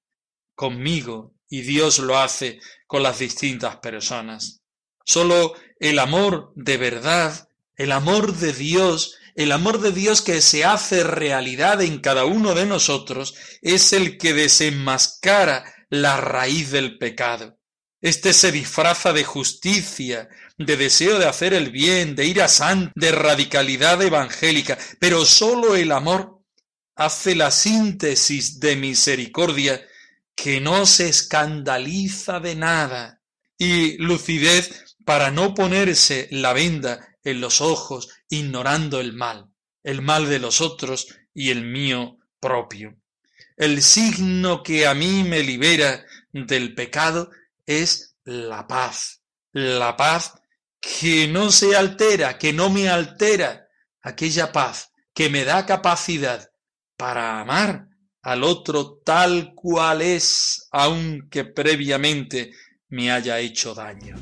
conmigo 0.55 1.35
y 1.49 1.62
Dios 1.62 1.99
lo 1.99 2.19
hace 2.19 2.61
con 2.87 3.03
las 3.03 3.19
distintas 3.19 3.77
personas. 3.77 4.62
Solo 5.05 5.55
el 5.79 5.99
amor 5.99 6.53
de 6.55 6.77
verdad 6.77 7.50
el 7.80 7.92
amor 7.92 8.37
de 8.37 8.52
Dios, 8.52 9.14
el 9.34 9.52
amor 9.52 9.80
de 9.80 9.90
Dios 9.90 10.20
que 10.20 10.42
se 10.42 10.66
hace 10.66 11.02
realidad 11.02 11.80
en 11.80 12.00
cada 12.00 12.26
uno 12.26 12.54
de 12.54 12.66
nosotros, 12.66 13.34
es 13.62 13.94
el 13.94 14.18
que 14.18 14.34
desenmascara 14.34 15.64
la 15.88 16.18
raíz 16.18 16.72
del 16.72 16.99
pecado. 16.99 17.58
Este 18.02 18.34
se 18.34 18.52
disfraza 18.52 19.14
de 19.14 19.25
justicia, 19.25 20.28
de 20.58 20.76
deseo 20.76 21.18
de 21.18 21.25
hacer 21.25 21.54
el 21.54 21.70
bien, 21.70 22.14
de 22.16 22.26
ir 22.26 22.42
a 22.42 22.49
san, 22.49 22.92
de 22.94 23.12
radicalidad 23.12 24.02
evangélica, 24.02 24.76
pero 24.99 25.25
sólo 25.25 25.75
el 25.75 25.92
amor 25.92 26.42
hace 26.96 27.34
la 27.34 27.50
síntesis 27.50 28.60
de 28.60 28.76
misericordia 28.76 29.80
que 30.34 30.60
no 30.60 30.84
se 30.84 31.08
escandaliza 31.08 32.40
de 32.40 32.56
nada 32.56 33.22
y 33.56 33.96
lucidez 33.96 34.96
para 35.06 35.30
no 35.30 35.54
ponerse 35.54 36.28
la 36.30 36.52
venda 36.52 37.10
en 37.25 37.41
los 37.41 37.61
ojos, 37.61 38.09
ignorando 38.29 39.00
el 39.00 39.12
mal, 39.12 39.50
el 39.83 40.03
mal 40.03 40.29
de 40.29 40.39
los 40.39 40.61
otros 40.61 41.09
y 41.35 41.50
el 41.50 41.65
mío 41.65 42.19
propio. 42.41 42.97
El 43.57 43.83
signo 43.83 44.62
que 44.62 44.87
a 44.87 44.95
mí 44.95 45.25
me 45.25 45.43
libera 45.43 46.05
del 46.33 46.75
pecado 46.75 47.31
es 47.67 48.17
la 48.25 48.67
paz, 48.67 49.23
la 49.53 49.97
paz 49.97 50.35
que 50.81 51.29
no 51.29 51.50
se 51.50 51.77
altera, 51.77 52.39
que 52.39 52.53
no 52.53 52.71
me 52.71 52.89
altera, 52.89 53.69
aquella 54.03 54.50
paz 54.50 54.93
que 55.12 55.29
me 55.29 55.45
da 55.45 55.67
capacidad 55.67 56.50
para 56.97 57.41
amar 57.41 57.89
al 58.23 58.45
otro 58.45 59.00
tal 59.05 59.55
cual 59.55 60.03
es, 60.03 60.69
aunque 60.71 61.45
previamente 61.45 62.53
me 62.89 63.11
haya 63.11 63.39
hecho 63.39 63.75
daño. 63.75 64.17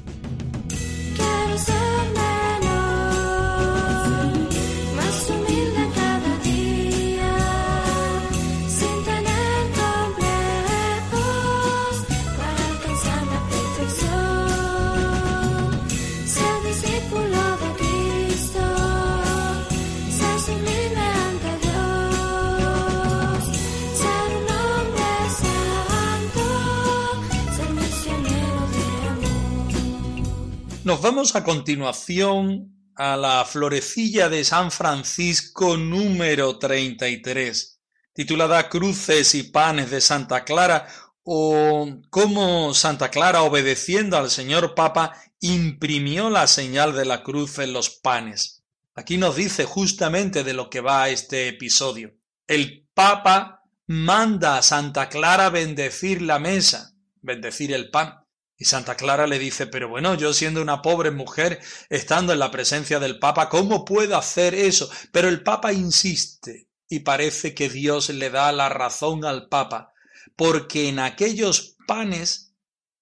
Vamos 31.18 31.34
a 31.34 31.42
continuación 31.42 32.92
a 32.94 33.16
la 33.16 33.44
florecilla 33.44 34.28
de 34.28 34.44
San 34.44 34.70
Francisco 34.70 35.76
número 35.76 36.60
33, 36.60 37.80
titulada 38.12 38.68
Cruces 38.68 39.34
y 39.34 39.42
Panes 39.42 39.90
de 39.90 40.00
Santa 40.00 40.44
Clara, 40.44 40.86
o 41.24 41.88
cómo 42.10 42.72
Santa 42.72 43.10
Clara, 43.10 43.42
obedeciendo 43.42 44.16
al 44.16 44.30
señor 44.30 44.76
Papa, 44.76 45.12
imprimió 45.40 46.30
la 46.30 46.46
señal 46.46 46.94
de 46.94 47.04
la 47.04 47.24
cruz 47.24 47.58
en 47.58 47.72
los 47.72 47.90
panes. 47.90 48.62
Aquí 48.94 49.16
nos 49.16 49.34
dice 49.34 49.64
justamente 49.64 50.44
de 50.44 50.52
lo 50.52 50.70
que 50.70 50.80
va 50.80 51.08
este 51.08 51.48
episodio. 51.48 52.14
El 52.46 52.86
Papa 52.94 53.64
manda 53.88 54.56
a 54.56 54.62
Santa 54.62 55.08
Clara 55.08 55.50
bendecir 55.50 56.22
la 56.22 56.38
mesa, 56.38 56.92
bendecir 57.22 57.72
el 57.72 57.90
pan. 57.90 58.20
Y 58.60 58.64
Santa 58.64 58.96
Clara 58.96 59.28
le 59.28 59.38
dice, 59.38 59.68
pero 59.68 59.88
bueno, 59.88 60.16
yo 60.16 60.34
siendo 60.34 60.60
una 60.60 60.82
pobre 60.82 61.12
mujer, 61.12 61.60
estando 61.88 62.32
en 62.32 62.40
la 62.40 62.50
presencia 62.50 62.98
del 62.98 63.20
Papa, 63.20 63.48
¿cómo 63.48 63.84
puedo 63.84 64.16
hacer 64.16 64.52
eso? 64.54 64.90
Pero 65.12 65.28
el 65.28 65.44
Papa 65.44 65.72
insiste 65.72 66.68
y 66.88 67.00
parece 67.00 67.54
que 67.54 67.68
Dios 67.68 68.08
le 68.08 68.30
da 68.30 68.50
la 68.50 68.68
razón 68.68 69.24
al 69.24 69.48
Papa, 69.48 69.92
porque 70.34 70.88
en 70.88 70.98
aquellos 70.98 71.76
panes 71.86 72.54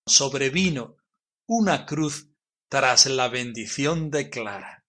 sobrevino 0.04 0.96
una 1.46 1.86
cruz 1.86 2.28
tras 2.68 3.06
la 3.06 3.28
bendición 3.28 4.10
de 4.10 4.28
Clara. 4.28 4.84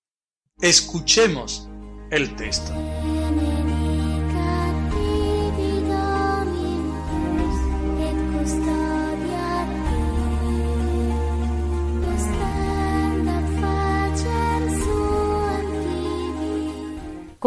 Escuchemos 0.59 1.69
el 2.12 2.36
texto. 2.36 2.74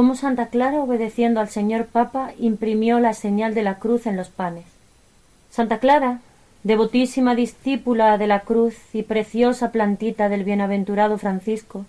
Cómo 0.00 0.14
Santa 0.14 0.46
Clara, 0.46 0.80
obedeciendo 0.80 1.40
al 1.40 1.50
señor 1.50 1.84
Papa, 1.84 2.30
imprimió 2.38 3.00
la 3.00 3.12
señal 3.12 3.52
de 3.52 3.60
la 3.60 3.74
cruz 3.74 4.06
en 4.06 4.16
los 4.16 4.30
panes. 4.30 4.64
Santa 5.50 5.76
Clara, 5.76 6.20
devotísima 6.62 7.34
discípula 7.34 8.16
de 8.16 8.26
la 8.26 8.40
cruz 8.40 8.76
y 8.94 9.02
preciosa 9.02 9.72
plantita 9.72 10.30
del 10.30 10.42
bienaventurado 10.42 11.18
Francisco, 11.18 11.84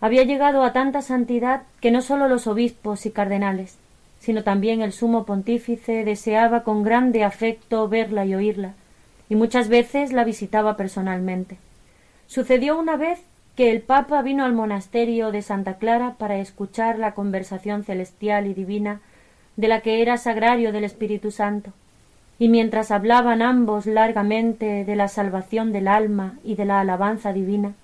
había 0.00 0.22
llegado 0.22 0.62
a 0.62 0.72
tanta 0.72 1.02
santidad 1.02 1.62
que 1.80 1.90
no 1.90 2.00
sólo 2.00 2.28
los 2.28 2.46
obispos 2.46 3.06
y 3.06 3.10
cardenales, 3.10 3.74
sino 4.20 4.44
también 4.44 4.80
el 4.80 4.92
sumo 4.92 5.24
pontífice 5.24 6.04
deseaba 6.04 6.62
con 6.62 6.84
grande 6.84 7.24
afecto 7.24 7.88
verla 7.88 8.24
y 8.24 8.36
oírla, 8.36 8.74
y 9.28 9.34
muchas 9.34 9.66
veces 9.66 10.12
la 10.12 10.22
visitaba 10.22 10.76
personalmente. 10.76 11.56
Sucedió 12.28 12.78
una 12.78 12.96
vez 12.96 13.18
que 13.56 13.70
el 13.70 13.80
Papa 13.82 14.22
vino 14.22 14.44
al 14.44 14.52
monasterio 14.52 15.30
de 15.30 15.42
Santa 15.42 15.74
Clara 15.74 16.14
para 16.18 16.38
escuchar 16.38 16.98
la 16.98 17.12
conversación 17.12 17.84
celestial 17.84 18.46
y 18.46 18.54
divina 18.54 19.00
de 19.56 19.68
la 19.68 19.80
que 19.80 20.00
era 20.00 20.16
sagrario 20.16 20.72
del 20.72 20.84
Espíritu 20.84 21.30
Santo, 21.30 21.72
y 22.38 22.48
mientras 22.48 22.90
hablaban 22.90 23.42
ambos 23.42 23.86
largamente 23.86 24.84
de 24.84 24.96
la 24.96 25.08
salvación 25.08 25.72
del 25.72 25.86
alma 25.86 26.34
y 26.42 26.54
de 26.54 26.64
la 26.64 26.80
alabanza 26.80 27.32
divina, 27.32 27.74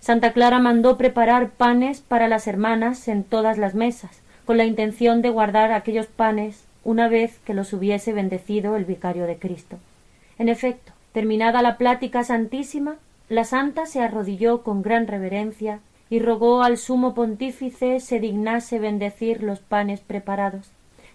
Santa 0.00 0.32
Clara 0.32 0.60
mandó 0.60 0.96
preparar 0.96 1.50
panes 1.50 2.00
para 2.00 2.28
las 2.28 2.46
hermanas 2.46 3.08
en 3.08 3.24
todas 3.24 3.58
las 3.58 3.74
mesas, 3.74 4.20
con 4.44 4.56
la 4.56 4.64
intención 4.64 5.20
de 5.20 5.30
guardar 5.30 5.72
aquellos 5.72 6.06
panes 6.06 6.62
una 6.84 7.08
vez 7.08 7.40
que 7.44 7.54
los 7.54 7.72
hubiese 7.72 8.12
bendecido 8.12 8.76
el 8.76 8.84
vicario 8.84 9.26
de 9.26 9.36
Cristo. 9.36 9.78
En 10.38 10.48
efecto, 10.48 10.92
terminada 11.12 11.60
la 11.60 11.76
plática 11.76 12.22
santísima, 12.22 12.94
la 13.28 13.44
santa 13.44 13.86
se 13.86 14.00
arrodilló 14.00 14.62
con 14.62 14.82
gran 14.82 15.06
reverencia 15.06 15.80
y 16.08 16.20
rogó 16.20 16.62
al 16.62 16.78
sumo 16.78 17.14
pontífice 17.14 17.98
se 18.00 18.20
dignase 18.20 18.78
bendecir 18.78 19.42
los 19.42 19.58
panes 19.58 20.00
preparados. 20.00 20.70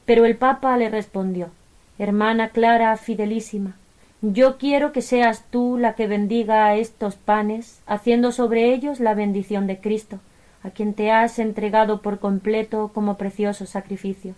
Pero 0.06 0.26
el 0.26 0.36
papa 0.36 0.76
le 0.78 0.90
respondió 0.90 1.50
Hermana 1.98 2.50
Clara 2.50 2.98
fidelísima, 2.98 3.76
yo 4.22 4.58
quiero 4.58 4.92
que 4.92 5.02
seas 5.02 5.46
tú 5.50 5.78
la 5.78 5.94
que 5.94 6.08
bendiga 6.08 6.66
a 6.66 6.76
estos 6.76 7.16
panes, 7.16 7.80
haciendo 7.88 8.32
sobre 8.32 8.74
ellos 8.74 9.00
la 9.00 9.16
bendición 9.16 9.66
de 9.66 9.80
Cristo, 9.80 10.20
a 10.64 10.70
quien 10.70 10.94
te 10.94 11.12
has 11.12 11.40
entregado 11.40 12.02
por 12.02 12.20
completo 12.20 12.92
como 12.94 13.18
precioso 13.18 13.66
sacrificio. 13.66 14.36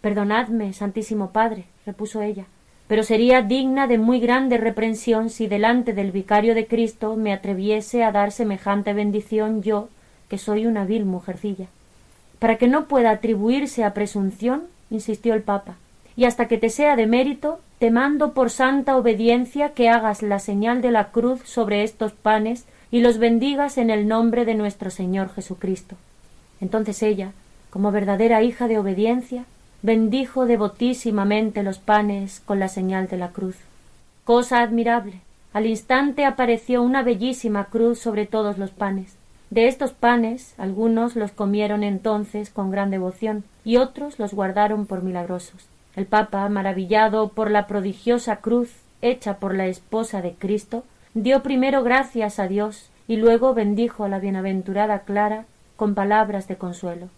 Perdonadme, 0.00 0.72
Santísimo 0.72 1.30
Padre, 1.32 1.64
repuso 1.84 2.22
ella, 2.22 2.46
pero 2.88 3.02
sería 3.02 3.42
digna 3.42 3.86
de 3.86 3.98
muy 3.98 4.20
grande 4.20 4.58
reprensión 4.58 5.30
si 5.30 5.46
delante 5.46 5.92
del 5.92 6.12
vicario 6.12 6.54
de 6.54 6.66
Cristo 6.66 7.16
me 7.16 7.32
atreviese 7.32 8.04
a 8.04 8.12
dar 8.12 8.30
semejante 8.30 8.92
bendición 8.92 9.62
yo, 9.62 9.88
que 10.28 10.38
soy 10.38 10.66
una 10.66 10.84
vil 10.84 11.04
mujercilla. 11.04 11.66
Para 12.38 12.56
que 12.56 12.68
no 12.68 12.86
pueda 12.86 13.10
atribuirse 13.10 13.82
a 13.82 13.94
presunción, 13.94 14.64
insistió 14.90 15.34
el 15.34 15.42
Papa, 15.42 15.76
y 16.16 16.24
hasta 16.24 16.46
que 16.48 16.58
te 16.58 16.70
sea 16.70 16.96
de 16.96 17.06
mérito, 17.06 17.60
te 17.78 17.90
mando 17.90 18.32
por 18.32 18.50
santa 18.50 18.96
obediencia 18.96 19.70
que 19.70 19.88
hagas 19.88 20.22
la 20.22 20.38
señal 20.38 20.80
de 20.80 20.90
la 20.90 21.10
cruz 21.10 21.40
sobre 21.44 21.82
estos 21.82 22.12
panes 22.12 22.64
y 22.90 23.00
los 23.00 23.18
bendigas 23.18 23.78
en 23.78 23.90
el 23.90 24.08
nombre 24.08 24.44
de 24.44 24.54
nuestro 24.54 24.90
Señor 24.90 25.32
Jesucristo. 25.34 25.96
Entonces 26.60 27.02
ella, 27.02 27.32
como 27.68 27.92
verdadera 27.92 28.42
hija 28.42 28.68
de 28.68 28.78
obediencia, 28.78 29.44
bendijo 29.82 30.46
devotísimamente 30.46 31.62
los 31.62 31.78
panes 31.78 32.40
con 32.44 32.58
la 32.58 32.68
señal 32.68 33.08
de 33.08 33.16
la 33.16 33.28
cruz. 33.28 33.56
Cosa 34.24 34.60
admirable. 34.62 35.20
Al 35.52 35.66
instante 35.66 36.24
apareció 36.24 36.82
una 36.82 37.02
bellísima 37.02 37.66
cruz 37.66 37.98
sobre 37.98 38.26
todos 38.26 38.58
los 38.58 38.70
panes. 38.70 39.14
De 39.50 39.68
estos 39.68 39.92
panes 39.92 40.54
algunos 40.58 41.14
los 41.14 41.30
comieron 41.30 41.84
entonces 41.84 42.50
con 42.50 42.70
gran 42.70 42.90
devoción 42.90 43.44
y 43.64 43.76
otros 43.76 44.18
los 44.18 44.34
guardaron 44.34 44.86
por 44.86 45.02
milagrosos. 45.02 45.66
El 45.94 46.06
Papa, 46.06 46.48
maravillado 46.48 47.28
por 47.28 47.50
la 47.50 47.66
prodigiosa 47.66 48.36
cruz 48.36 48.70
hecha 49.02 49.38
por 49.38 49.54
la 49.54 49.66
esposa 49.66 50.20
de 50.20 50.32
Cristo, 50.32 50.84
dio 51.14 51.42
primero 51.42 51.82
gracias 51.82 52.38
a 52.38 52.48
Dios 52.48 52.90
y 53.08 53.16
luego 53.16 53.54
bendijo 53.54 54.04
a 54.04 54.08
la 54.08 54.18
bienaventurada 54.18 55.00
Clara 55.00 55.44
con 55.76 55.94
palabras 55.94 56.48
de 56.48 56.56
consuelo. 56.56 57.08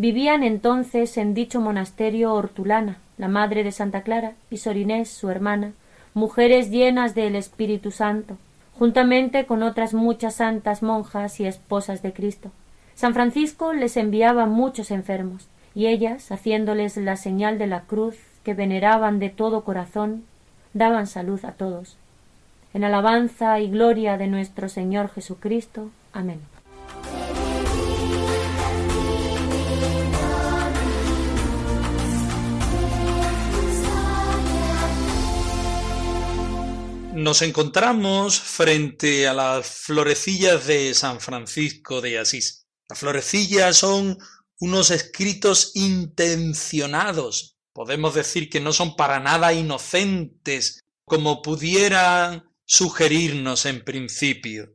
Vivían 0.00 0.44
entonces 0.44 1.18
en 1.18 1.34
dicho 1.34 1.60
monasterio 1.60 2.32
Hortulana, 2.32 2.96
la 3.18 3.28
madre 3.28 3.64
de 3.64 3.70
Santa 3.70 4.00
Clara, 4.00 4.32
y 4.50 4.56
Sorinés, 4.56 5.10
su 5.10 5.28
hermana, 5.28 5.72
mujeres 6.14 6.70
llenas 6.70 7.14
del 7.14 7.36
Espíritu 7.36 7.90
Santo, 7.90 8.38
juntamente 8.78 9.44
con 9.44 9.62
otras 9.62 9.92
muchas 9.92 10.36
santas 10.36 10.82
monjas 10.82 11.38
y 11.38 11.44
esposas 11.44 12.00
de 12.00 12.14
Cristo. 12.14 12.50
San 12.94 13.12
Francisco 13.12 13.74
les 13.74 13.98
enviaba 13.98 14.46
muchos 14.46 14.90
enfermos, 14.90 15.48
y 15.74 15.88
ellas, 15.88 16.32
haciéndoles 16.32 16.96
la 16.96 17.16
señal 17.16 17.58
de 17.58 17.66
la 17.66 17.82
cruz 17.82 18.16
que 18.42 18.54
veneraban 18.54 19.18
de 19.18 19.28
todo 19.28 19.64
corazón, 19.64 20.24
daban 20.72 21.08
salud 21.08 21.44
a 21.44 21.52
todos. 21.52 21.98
En 22.72 22.84
alabanza 22.84 23.60
y 23.60 23.68
gloria 23.68 24.16
de 24.16 24.28
nuestro 24.28 24.70
Señor 24.70 25.10
Jesucristo. 25.10 25.90
Amén. 26.14 26.40
Nos 37.20 37.42
encontramos 37.42 38.40
frente 38.40 39.28
a 39.28 39.34
las 39.34 39.66
florecillas 39.66 40.66
de 40.66 40.94
San 40.94 41.20
Francisco 41.20 42.00
de 42.00 42.18
Asís. 42.18 42.66
Las 42.88 42.98
florecillas 42.98 43.76
son 43.76 44.16
unos 44.58 44.90
escritos 44.90 45.72
intencionados. 45.74 47.58
Podemos 47.74 48.14
decir 48.14 48.48
que 48.48 48.60
no 48.60 48.72
son 48.72 48.96
para 48.96 49.20
nada 49.20 49.52
inocentes, 49.52 50.80
como 51.04 51.42
pudieran 51.42 52.50
sugerirnos 52.64 53.66
en 53.66 53.84
principio. 53.84 54.72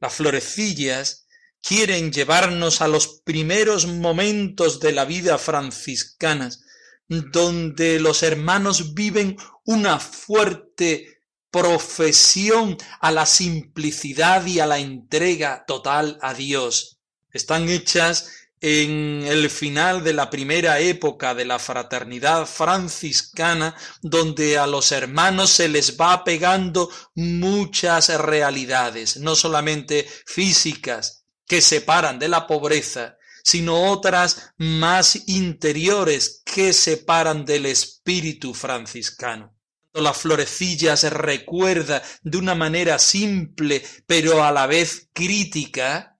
Las 0.00 0.14
florecillas 0.14 1.26
quieren 1.60 2.12
llevarnos 2.12 2.80
a 2.80 2.86
los 2.86 3.22
primeros 3.24 3.88
momentos 3.88 4.78
de 4.78 4.92
la 4.92 5.04
vida 5.04 5.36
franciscanas, 5.36 6.62
donde 7.08 7.98
los 7.98 8.22
hermanos 8.22 8.94
viven 8.94 9.36
una 9.64 9.98
fuerte 9.98 11.17
profesión 11.50 12.76
a 13.00 13.10
la 13.10 13.26
simplicidad 13.26 14.44
y 14.46 14.60
a 14.60 14.66
la 14.66 14.78
entrega 14.78 15.64
total 15.66 16.18
a 16.20 16.34
Dios. 16.34 16.98
Están 17.32 17.68
hechas 17.68 18.30
en 18.60 19.24
el 19.26 19.50
final 19.50 20.02
de 20.02 20.12
la 20.12 20.30
primera 20.30 20.80
época 20.80 21.34
de 21.34 21.44
la 21.44 21.58
fraternidad 21.58 22.46
franciscana, 22.46 23.76
donde 24.02 24.58
a 24.58 24.66
los 24.66 24.90
hermanos 24.90 25.50
se 25.50 25.68
les 25.68 25.98
va 25.98 26.24
pegando 26.24 26.90
muchas 27.14 28.08
realidades, 28.20 29.18
no 29.18 29.36
solamente 29.36 30.08
físicas, 30.26 31.24
que 31.46 31.60
separan 31.60 32.18
de 32.18 32.28
la 32.28 32.46
pobreza, 32.46 33.16
sino 33.44 33.90
otras 33.90 34.52
más 34.58 35.28
interiores 35.28 36.42
que 36.44 36.72
separan 36.72 37.44
del 37.44 37.66
espíritu 37.66 38.52
franciscano. 38.54 39.57
La 39.92 40.12
florecilla 40.14 40.96
se 40.96 41.10
recuerda 41.10 42.02
de 42.22 42.38
una 42.38 42.54
manera 42.54 42.98
simple, 42.98 43.82
pero 44.06 44.44
a 44.44 44.52
la 44.52 44.66
vez 44.66 45.08
crítica, 45.12 46.18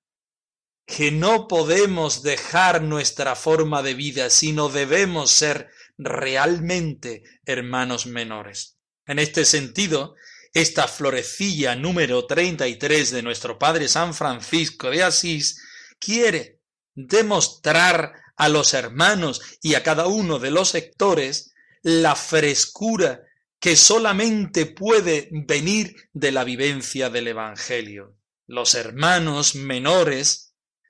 que 0.88 1.10
no 1.10 1.48
podemos 1.48 2.22
dejar 2.22 2.80
nuestra 2.82 3.36
forma 3.36 3.82
de 3.82 3.92
vida, 3.92 4.30
sino 4.30 4.70
debemos 4.70 5.30
ser 5.30 5.68
realmente 5.98 7.22
hermanos 7.44 8.06
menores. 8.06 8.78
En 9.06 9.18
este 9.18 9.44
sentido, 9.44 10.14
esta 10.54 10.88
florecilla 10.88 11.76
número 11.76 12.26
33 12.26 13.10
de 13.10 13.22
nuestro 13.22 13.58
Padre 13.58 13.86
San 13.86 14.14
Francisco 14.14 14.90
de 14.90 15.02
Asís 15.02 15.62
quiere 15.98 16.62
demostrar 16.94 18.14
a 18.36 18.48
los 18.48 18.72
hermanos 18.72 19.42
y 19.60 19.74
a 19.74 19.82
cada 19.82 20.06
uno 20.06 20.38
de 20.38 20.50
los 20.50 20.70
sectores 20.70 21.52
la 21.82 22.16
frescura 22.16 23.27
que 23.60 23.76
solamente 23.76 24.66
puede 24.66 25.28
venir 25.32 25.96
de 26.12 26.32
la 26.32 26.44
vivencia 26.44 27.10
del 27.10 27.28
Evangelio. 27.28 28.16
Los 28.46 28.74
hermanos 28.74 29.54
menores 29.54 30.48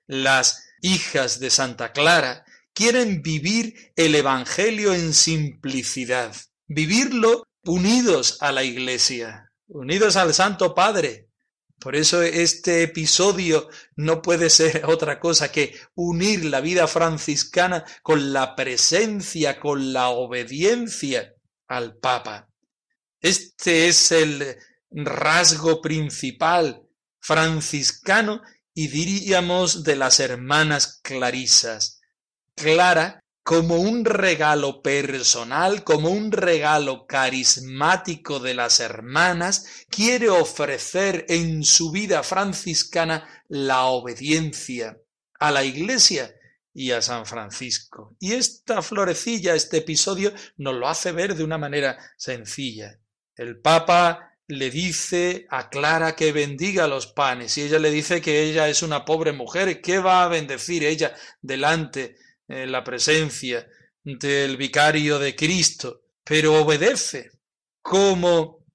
las 0.09 0.65
hijas 0.81 1.39
de 1.39 1.49
Santa 1.51 1.91
Clara 1.91 2.43
quieren 2.73 3.21
vivir 3.21 3.91
el 3.95 4.15
Evangelio 4.15 4.93
en 4.93 5.13
simplicidad, 5.13 6.35
vivirlo 6.67 7.43
unidos 7.63 8.37
a 8.41 8.51
la 8.51 8.63
Iglesia, 8.63 9.51
unidos 9.67 10.15
al 10.15 10.33
Santo 10.33 10.73
Padre. 10.73 11.29
Por 11.79 11.95
eso 11.95 12.21
este 12.23 12.83
episodio 12.83 13.69
no 13.95 14.21
puede 14.21 14.49
ser 14.49 14.83
otra 14.87 15.19
cosa 15.19 15.51
que 15.51 15.79
unir 15.93 16.45
la 16.45 16.59
vida 16.59 16.87
franciscana 16.87 17.85
con 18.01 18.33
la 18.33 18.55
presencia, 18.55 19.59
con 19.59 19.93
la 19.93 20.09
obediencia 20.09 21.35
al 21.67 21.97
Papa. 21.97 22.48
Este 23.21 23.87
es 23.87 24.11
el 24.11 24.55
rasgo 24.91 25.81
principal 25.81 26.87
franciscano 27.19 28.41
y 28.73 28.87
diríamos 28.87 29.83
de 29.83 29.97
las 29.97 30.19
hermanas 30.21 31.01
clarisas. 31.03 31.99
Clara 32.55 33.23
como 33.43 33.77
un 33.77 34.05
regalo 34.05 34.81
personal, 34.81 35.83
como 35.83 36.09
un 36.09 36.31
regalo 36.31 37.07
carismático 37.07 38.39
de 38.39 38.53
las 38.53 38.79
hermanas, 38.79 39.65
quiere 39.89 40.29
ofrecer 40.29 41.25
en 41.27 41.63
su 41.63 41.91
vida 41.91 42.23
franciscana 42.23 43.27
la 43.47 43.85
obediencia 43.85 44.97
a 45.39 45.51
la 45.51 45.63
Iglesia 45.63 46.33
y 46.73 46.91
a 46.91 47.01
San 47.01 47.25
Francisco. 47.25 48.15
Y 48.19 48.33
esta 48.33 48.81
florecilla, 48.81 49.55
este 49.55 49.77
episodio, 49.77 50.31
nos 50.57 50.75
lo 50.75 50.87
hace 50.87 51.11
ver 51.11 51.35
de 51.35 51.43
una 51.43 51.57
manera 51.57 51.97
sencilla. 52.17 52.99
El 53.39 53.61
Papa 53.61 54.35
le 54.47 54.69
dice 54.69 55.47
a 55.49 55.69
Clara 55.69 56.13
que 56.13 56.33
bendiga 56.33 56.87
los 56.87 57.07
panes 57.07 57.57
y 57.57 57.61
ella 57.61 57.79
le 57.79 57.89
dice 57.89 58.19
que 58.19 58.43
ella 58.43 58.67
es 58.67 58.83
una 58.83 59.05
pobre 59.05 59.31
mujer, 59.31 59.79
¿qué 59.79 59.99
va 59.99 60.25
a 60.25 60.27
bendecir 60.27 60.83
ella 60.83 61.15
delante 61.41 62.17
en 62.49 62.69
la 62.69 62.83
presencia 62.83 63.65
del 64.03 64.57
vicario 64.57 65.19
de 65.19 65.37
Cristo? 65.37 66.01
Pero 66.25 66.61
obedece 66.61 67.31
como 67.81 68.65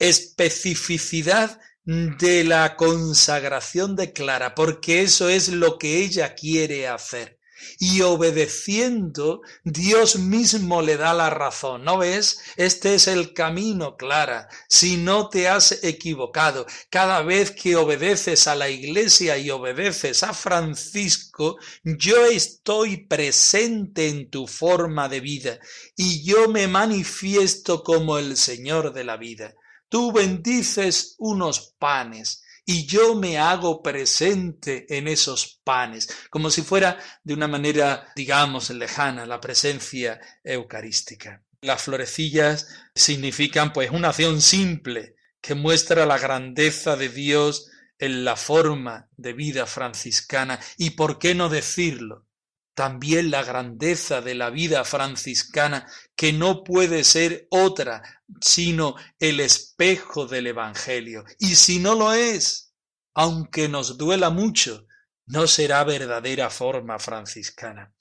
especificidad 0.00 1.60
de 1.84 2.42
la 2.42 2.74
consagración 2.74 3.94
de 3.94 4.12
Clara, 4.12 4.56
porque 4.56 5.02
eso 5.02 5.28
es 5.28 5.48
lo 5.48 5.78
que 5.78 5.98
ella 5.98 6.34
quiere 6.34 6.88
hacer 6.88 7.38
y 7.78 8.02
obedeciendo, 8.02 9.42
Dios 9.64 10.16
mismo 10.16 10.82
le 10.82 10.96
da 10.96 11.14
la 11.14 11.30
razón. 11.30 11.84
¿No 11.84 11.98
ves? 11.98 12.40
Este 12.56 12.94
es 12.94 13.08
el 13.08 13.32
camino, 13.34 13.96
Clara. 13.96 14.48
Si 14.68 14.96
no 14.96 15.28
te 15.28 15.48
has 15.48 15.82
equivocado, 15.82 16.66
cada 16.90 17.22
vez 17.22 17.50
que 17.50 17.76
obedeces 17.76 18.46
a 18.46 18.54
la 18.54 18.68
iglesia 18.68 19.38
y 19.38 19.50
obedeces 19.50 20.22
a 20.22 20.32
Francisco, 20.32 21.56
yo 21.84 22.26
estoy 22.26 23.06
presente 23.06 24.08
en 24.08 24.30
tu 24.30 24.46
forma 24.46 25.08
de 25.08 25.20
vida 25.20 25.58
y 25.96 26.24
yo 26.24 26.48
me 26.48 26.68
manifiesto 26.68 27.82
como 27.82 28.18
el 28.18 28.36
Señor 28.36 28.92
de 28.92 29.04
la 29.04 29.16
vida. 29.16 29.54
Tú 29.88 30.10
bendices 30.10 31.16
unos 31.18 31.74
panes, 31.78 32.42
y 32.64 32.86
yo 32.86 33.14
me 33.14 33.38
hago 33.38 33.82
presente 33.82 34.86
en 34.96 35.08
esos 35.08 35.60
panes, 35.64 36.08
como 36.30 36.50
si 36.50 36.62
fuera 36.62 36.98
de 37.24 37.34
una 37.34 37.48
manera, 37.48 38.12
digamos, 38.14 38.70
lejana 38.70 39.26
la 39.26 39.40
presencia 39.40 40.20
eucarística. 40.44 41.42
Las 41.60 41.82
florecillas 41.82 42.68
significan 42.94 43.72
pues 43.72 43.90
una 43.90 44.08
acción 44.08 44.40
simple 44.40 45.16
que 45.40 45.54
muestra 45.54 46.06
la 46.06 46.18
grandeza 46.18 46.96
de 46.96 47.08
Dios 47.08 47.68
en 47.98 48.24
la 48.24 48.36
forma 48.36 49.08
de 49.16 49.32
vida 49.32 49.66
franciscana 49.66 50.58
y 50.76 50.90
por 50.90 51.18
qué 51.18 51.34
no 51.34 51.48
decirlo, 51.48 52.26
también 52.74 53.30
la 53.30 53.42
grandeza 53.42 54.20
de 54.20 54.34
la 54.34 54.50
vida 54.50 54.84
franciscana, 54.84 55.86
que 56.16 56.32
no 56.32 56.64
puede 56.64 57.04
ser 57.04 57.46
otra 57.50 58.02
sino 58.40 58.96
el 59.18 59.40
espejo 59.40 60.26
del 60.26 60.46
Evangelio. 60.46 61.24
Y 61.38 61.56
si 61.56 61.78
no 61.78 61.94
lo 61.94 62.12
es, 62.14 62.72
aunque 63.14 63.68
nos 63.68 63.98
duela 63.98 64.30
mucho, 64.30 64.86
no 65.26 65.46
será 65.46 65.84
verdadera 65.84 66.50
forma 66.50 66.98
franciscana. 66.98 67.92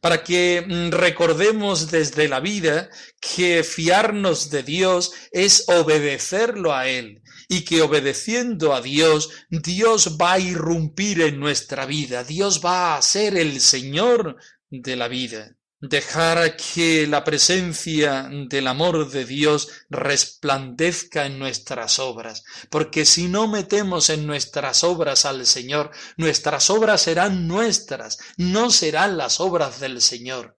Para 0.00 0.24
que 0.24 0.64
mm, 0.66 0.90
recordemos 0.90 1.90
desde 1.90 2.28
la 2.28 2.40
vida 2.40 2.90
que 3.20 3.62
fiarnos 3.62 4.50
de 4.50 4.62
Dios 4.62 5.12
es 5.30 5.68
obedecerlo 5.68 6.74
a 6.74 6.88
Él 6.88 7.22
y 7.48 7.64
que 7.64 7.82
obedeciendo 7.82 8.74
a 8.74 8.80
Dios, 8.80 9.30
Dios 9.50 10.16
va 10.20 10.34
a 10.34 10.38
irrumpir 10.38 11.22
en 11.22 11.38
nuestra 11.38 11.86
vida, 11.86 12.24
Dios 12.24 12.60
va 12.64 12.96
a 12.96 13.02
ser 13.02 13.36
el 13.36 13.60
Señor 13.60 14.36
de 14.70 14.96
la 14.96 15.08
vida. 15.08 15.52
Dejar 15.78 16.56
que 16.56 17.06
la 17.06 17.22
presencia 17.22 18.28
del 18.48 18.66
amor 18.66 19.10
de 19.10 19.26
Dios 19.26 19.68
resplandezca 19.90 21.26
en 21.26 21.38
nuestras 21.38 21.98
obras, 21.98 22.44
porque 22.70 23.04
si 23.04 23.28
no 23.28 23.46
metemos 23.46 24.08
en 24.08 24.26
nuestras 24.26 24.84
obras 24.84 25.26
al 25.26 25.44
Señor, 25.46 25.90
nuestras 26.16 26.70
obras 26.70 27.02
serán 27.02 27.46
nuestras, 27.46 28.18
no 28.38 28.70
serán 28.70 29.18
las 29.18 29.38
obras 29.38 29.78
del 29.78 30.00
Señor 30.00 30.55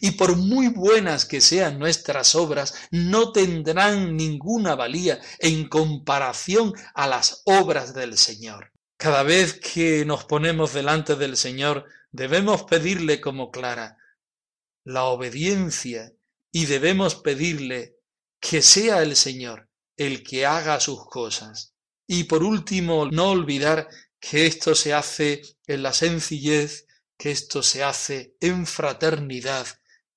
y 0.00 0.12
por 0.12 0.36
muy 0.36 0.68
buenas 0.68 1.24
que 1.24 1.40
sean 1.40 1.78
nuestras 1.78 2.34
obras, 2.34 2.74
no 2.90 3.32
tendrán 3.32 4.16
ninguna 4.16 4.74
valía 4.74 5.20
en 5.38 5.68
comparación 5.68 6.72
a 6.94 7.06
las 7.06 7.42
obras 7.44 7.94
del 7.94 8.18
Señor. 8.18 8.72
Cada 8.96 9.22
vez 9.22 9.60
que 9.60 10.04
nos 10.04 10.24
ponemos 10.24 10.72
delante 10.72 11.16
del 11.16 11.36
Señor, 11.36 11.84
debemos 12.10 12.64
pedirle 12.64 13.20
como 13.20 13.50
Clara 13.50 13.98
la 14.84 15.04
obediencia 15.04 16.12
y 16.52 16.66
debemos 16.66 17.16
pedirle 17.16 17.96
que 18.40 18.62
sea 18.62 19.02
el 19.02 19.16
Señor 19.16 19.68
el 19.96 20.22
que 20.22 20.46
haga 20.46 20.80
sus 20.80 21.06
cosas. 21.06 21.74
Y 22.06 22.24
por 22.24 22.42
último, 22.42 23.06
no 23.06 23.30
olvidar 23.30 23.88
que 24.20 24.46
esto 24.46 24.74
se 24.74 24.92
hace 24.92 25.42
en 25.66 25.82
la 25.82 25.92
sencillez, 25.92 26.86
que 27.16 27.30
esto 27.30 27.62
se 27.62 27.82
hace 27.82 28.36
en 28.40 28.66
fraternidad, 28.66 29.66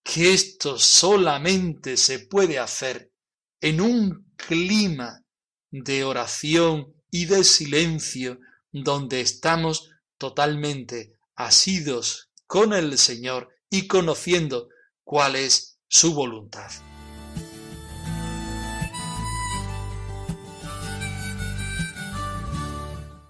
que 0.04 0.34
esto 0.34 0.78
solamente 0.80 1.98
se 1.98 2.20
puede 2.20 2.60
hacer 2.60 3.12
en 3.62 3.82
un 3.82 4.32
clima 4.36 5.24
de 5.72 6.04
oración 6.04 6.94
y 7.12 7.26
de 7.26 7.44
silencio 7.44 8.40
donde 8.72 9.22
estamos 9.22 9.90
totalmente 10.18 11.14
asidos 11.36 12.30
con 12.46 12.74
el 12.74 12.98
Señor 12.98 13.50
y 13.70 13.88
conociendo 13.88 14.70
cuál 15.04 15.36
es 15.36 15.80
su 15.88 16.14
voluntad. 16.14 16.72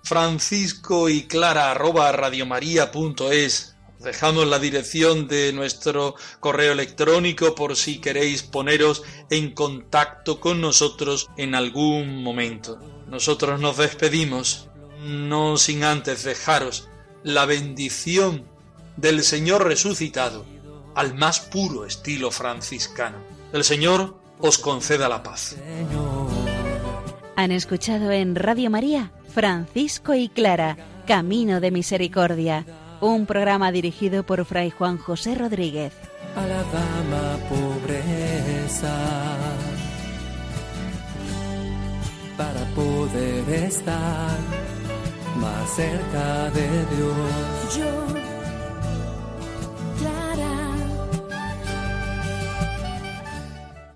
Francisco 0.07 1.09
y 1.09 1.23
Clara 1.23 1.69
arroba 1.69 2.09
radiomaria.es 2.13 3.75
Dejamos 3.99 4.47
la 4.47 4.57
dirección 4.57 5.27
de 5.27 5.51
nuestro 5.51 6.15
correo 6.39 6.71
electrónico 6.71 7.55
por 7.55 7.75
si 7.75 7.99
queréis 7.99 8.41
poneros 8.41 9.03
en 9.29 9.51
contacto 9.51 10.39
con 10.39 10.61
nosotros 10.61 11.27
en 11.35 11.55
algún 11.55 12.23
momento. 12.23 12.79
Nosotros 13.09 13.59
nos 13.59 13.75
despedimos, 13.75 14.69
no 15.01 15.57
sin 15.57 15.83
antes 15.83 16.23
dejaros 16.23 16.87
la 17.23 17.45
bendición 17.45 18.47
del 18.95 19.23
Señor 19.23 19.65
resucitado 19.65 20.45
al 20.95 21.15
más 21.15 21.41
puro 21.41 21.85
estilo 21.85 22.31
franciscano. 22.31 23.17
El 23.51 23.65
Señor 23.65 24.17
os 24.39 24.57
conceda 24.57 25.09
la 25.09 25.21
paz. 25.21 25.57
Han 27.35 27.51
escuchado 27.51 28.11
en 28.11 28.35
Radio 28.35 28.69
María 28.69 29.11
Francisco 29.29 30.13
y 30.13 30.29
Clara, 30.29 30.77
Camino 31.05 31.59
de 31.59 31.71
Misericordia, 31.71 32.65
un 33.01 33.25
programa 33.25 33.71
dirigido 33.71 34.23
por 34.23 34.43
Fray 34.45 34.71
Juan 34.71 34.97
José 34.97 35.35
Rodríguez. 35.35 35.93
A 36.35 36.45
la 36.45 36.63
dama 36.63 37.37
pobreza 37.49 38.93
para 42.37 42.63
poder 42.75 43.49
estar 43.65 44.37
más 45.37 45.69
cerca 45.75 46.49
de 46.51 46.67
Dios. 46.95 48.26